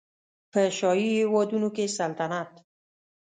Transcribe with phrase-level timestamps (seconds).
[0.51, 2.51] په شاهي هېوادونو کې سلطنت